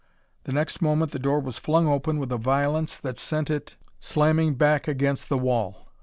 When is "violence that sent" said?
2.37-3.51